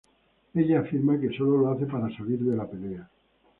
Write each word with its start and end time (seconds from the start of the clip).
Ella 0.55 0.79
afirma 0.79 1.19
que 1.19 1.29
sólo 1.31 1.57
lo 1.57 1.69
hace 1.69 1.85
para 1.85 2.09
salir 2.09 2.39
de 2.39 2.55
la 2.55 2.65
pelea. 2.67 3.07